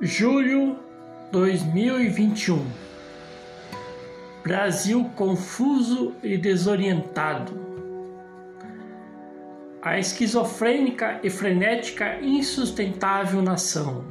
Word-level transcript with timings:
Julho 0.00 0.78
2021 1.32 2.64
Brasil 4.44 5.10
confuso 5.16 6.14
e 6.22 6.38
desorientado. 6.38 7.52
A 9.82 9.98
esquizofrênica 9.98 11.18
e 11.24 11.28
frenética 11.28 12.20
insustentável 12.20 13.42
nação 13.42 14.04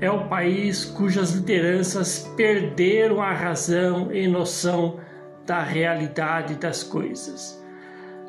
é 0.00 0.08
o 0.08 0.28
país 0.28 0.84
cujas 0.84 1.32
lideranças 1.32 2.30
perderam 2.36 3.20
a 3.20 3.32
razão 3.32 4.12
e 4.12 4.28
noção 4.28 5.00
da 5.44 5.60
realidade 5.60 6.54
das 6.54 6.84
coisas. 6.84 7.60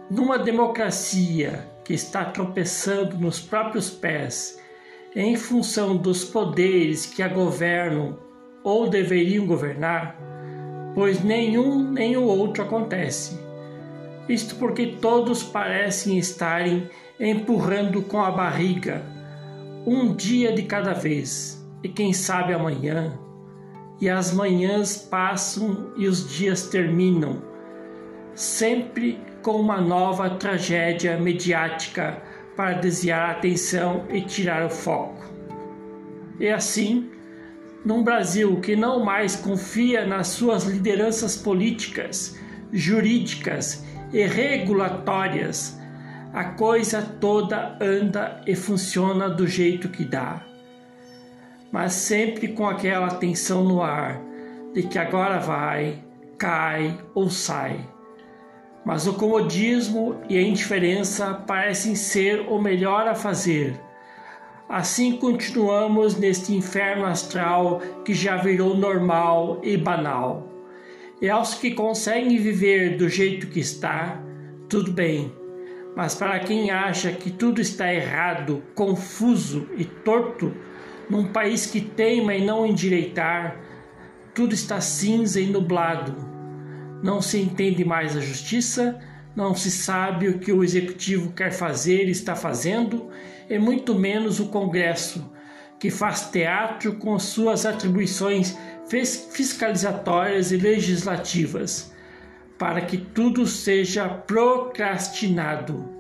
Numa 0.09 0.39
democracia 0.39 1.63
que 1.83 1.93
está 1.93 2.25
tropeçando 2.25 3.19
nos 3.19 3.39
próprios 3.39 3.91
pés 3.91 4.64
em 5.15 5.37
função 5.37 5.95
dos 5.95 6.25
poderes 6.25 7.05
que 7.05 7.23
a 7.23 7.27
governam 7.29 8.19
ou 8.61 8.89
deveriam 8.89 9.45
governar, 9.45 10.19
pois 10.93 11.23
nenhum 11.23 11.91
nem 11.91 12.17
o 12.17 12.23
outro 12.23 12.63
acontece. 12.63 13.39
Isto 14.27 14.55
porque 14.55 14.87
todos 14.99 15.41
parecem 15.41 16.17
estarem 16.17 16.89
empurrando 17.17 18.01
com 18.01 18.19
a 18.19 18.31
barriga, 18.31 19.03
um 19.85 20.13
dia 20.13 20.51
de 20.51 20.63
cada 20.63 20.93
vez, 20.93 21.63
e 21.81 21.87
quem 21.87 22.11
sabe 22.11 22.53
amanhã, 22.53 23.17
e 24.01 24.09
as 24.09 24.33
manhãs 24.33 24.97
passam 24.97 25.93
e 25.95 26.07
os 26.07 26.27
dias 26.29 26.67
terminam, 26.67 27.41
sempre 28.33 29.17
com 29.41 29.53
uma 29.53 29.79
nova 29.79 30.31
tragédia 30.31 31.17
mediática 31.17 32.21
para 32.55 32.73
desviar 32.73 33.29
a 33.29 33.31
atenção 33.31 34.05
e 34.09 34.21
tirar 34.21 34.65
o 34.65 34.69
foco. 34.69 35.25
E 36.39 36.49
assim, 36.49 37.09
num 37.83 38.03
Brasil 38.03 38.59
que 38.61 38.75
não 38.75 39.03
mais 39.03 39.35
confia 39.35 40.05
nas 40.05 40.27
suas 40.27 40.63
lideranças 40.63 41.35
políticas, 41.35 42.39
jurídicas 42.71 43.85
e 44.11 44.25
regulatórias, 44.25 45.79
a 46.33 46.43
coisa 46.43 47.01
toda 47.01 47.77
anda 47.81 48.41
e 48.45 48.55
funciona 48.55 49.29
do 49.29 49.47
jeito 49.47 49.89
que 49.89 50.03
dá. 50.03 50.45
Mas 51.71 51.93
sempre 51.93 52.49
com 52.49 52.67
aquela 52.67 53.15
tensão 53.15 53.63
no 53.63 53.81
ar 53.81 54.21
de 54.73 54.83
que 54.83 54.99
agora 54.99 55.39
vai, 55.39 56.03
cai 56.37 56.97
ou 57.13 57.29
sai 57.29 57.94
mas 58.85 59.07
o 59.07 59.13
comodismo 59.13 60.21
e 60.29 60.37
a 60.37 60.41
indiferença 60.41 61.33
parecem 61.33 61.95
ser 61.95 62.41
o 62.47 62.61
melhor 62.61 63.07
a 63.07 63.15
fazer. 63.15 63.81
Assim 64.69 65.17
continuamos 65.17 66.17
neste 66.17 66.53
inferno 66.53 67.05
astral 67.05 67.81
que 68.05 68.13
já 68.13 68.37
virou 68.37 68.77
normal 68.77 69.59
e 69.63 69.75
banal. 69.75 70.47
E 71.19 71.29
aos 71.29 71.55
que 71.55 71.71
conseguem 71.71 72.37
viver 72.37 72.95
do 72.97 73.09
jeito 73.09 73.47
que 73.47 73.59
está, 73.59 74.21
tudo 74.69 74.91
bem. 74.91 75.33
Mas 75.95 76.13
para 76.13 76.39
quem 76.39 76.69
acha 76.69 77.11
que 77.11 77.31
tudo 77.31 77.61
está 77.61 77.91
errado, 77.91 78.61
confuso 78.75 79.67
e 79.77 79.85
torto, 79.85 80.53
num 81.09 81.31
país 81.31 81.65
que 81.65 81.81
teima 81.81 82.35
em 82.35 82.45
não 82.45 82.65
endireitar, 82.65 83.59
tudo 84.33 84.53
está 84.53 84.81
cinza 84.81 85.39
e 85.39 85.47
nublado 85.47 86.34
não 87.03 87.21
se 87.21 87.39
entende 87.39 87.83
mais 87.83 88.15
a 88.15 88.21
justiça, 88.21 88.99
não 89.35 89.53
se 89.53 89.69
sabe 89.69 90.29
o 90.29 90.39
que 90.39 90.51
o 90.51 90.63
executivo 90.63 91.31
quer 91.33 91.51
fazer 91.51 92.07
e 92.07 92.11
está 92.11 92.35
fazendo, 92.35 93.09
e 93.49 93.59
muito 93.59 93.93
menos 93.93 94.39
o 94.39 94.47
Congresso, 94.47 95.31
que 95.79 95.89
faz 95.89 96.29
teatro 96.29 96.95
com 96.95 97.19
suas 97.19 97.65
atribuições 97.65 98.57
fiscalizatórias 98.87 100.51
e 100.51 100.57
legislativas, 100.57 101.93
para 102.57 102.81
que 102.81 102.97
tudo 102.97 103.45
seja 103.45 104.07
procrastinado. 104.07 105.93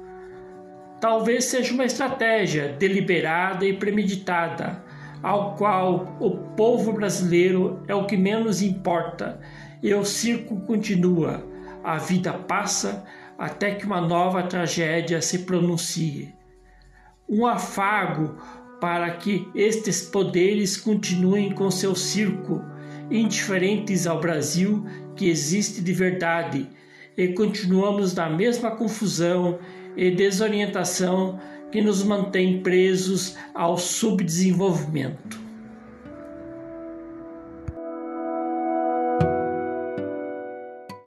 Talvez 1.01 1.45
seja 1.45 1.73
uma 1.73 1.85
estratégia 1.85 2.69
deliberada 2.79 3.65
e 3.65 3.73
premeditada, 3.73 4.81
ao 5.25 5.55
qual 5.55 6.15
o 6.19 6.37
povo 6.55 6.93
brasileiro 6.93 7.81
é 7.87 7.95
o 7.95 8.05
que 8.05 8.15
menos 8.15 8.61
importa. 8.61 9.39
E 9.81 9.91
o 9.91 10.05
circo 10.05 10.61
continua, 10.61 11.43
a 11.83 11.97
vida 11.97 12.31
passa 12.31 13.03
até 13.35 13.73
que 13.73 13.87
uma 13.87 13.99
nova 13.99 14.43
tragédia 14.43 15.19
se 15.23 15.39
pronuncie. 15.39 16.31
Um 17.27 17.47
afago 17.47 18.37
para 18.79 19.09
que 19.15 19.49
estes 19.55 20.03
poderes 20.03 20.77
continuem 20.77 21.51
com 21.53 21.71
seu 21.71 21.95
circo, 21.95 22.63
indiferentes 23.09 24.05
ao 24.05 24.19
Brasil 24.19 24.85
que 25.15 25.27
existe 25.27 25.81
de 25.81 25.91
verdade, 25.91 26.69
e 27.17 27.29
continuamos 27.29 28.13
na 28.13 28.29
mesma 28.29 28.69
confusão 28.69 29.57
e 29.97 30.11
desorientação 30.11 31.39
que 31.75 31.81
nos 31.81 32.01
mantém 32.03 32.61
presos 32.61 33.35
ao 33.53 33.77
subdesenvolvimento. 33.77 35.44